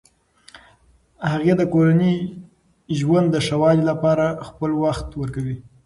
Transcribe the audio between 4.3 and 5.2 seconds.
خپل وخت